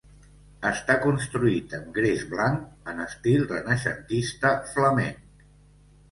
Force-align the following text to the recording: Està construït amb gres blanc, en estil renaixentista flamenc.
Està 0.67 0.93
construït 1.01 1.75
amb 1.79 1.91
gres 1.97 2.23
blanc, 2.31 2.63
en 2.93 3.03
estil 3.03 3.45
renaixentista 3.51 4.51
flamenc. 4.71 5.45